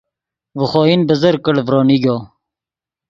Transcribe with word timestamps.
ڤے 0.57 0.65
خوئن 0.71 0.99
بزرگ 1.09 1.39
کڑ 1.45 1.55
ڤرو 1.65 1.79
نیگو 1.87 2.17